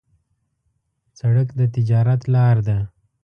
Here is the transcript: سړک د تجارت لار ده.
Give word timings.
سړک 1.19 1.47
د 1.59 1.61
تجارت 1.75 2.21
لار 2.33 2.57
ده. 2.67 2.77